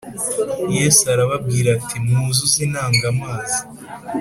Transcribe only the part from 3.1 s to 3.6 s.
amazi